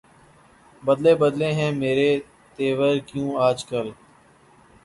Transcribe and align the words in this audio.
بدلے 0.83 1.13
بدلے 1.21 1.49
ہیں 1.57 1.71
میرے 1.81 2.09
تیور 2.57 2.95
کیوں 3.07 3.29
آج 3.47 3.65
کل 3.69 3.87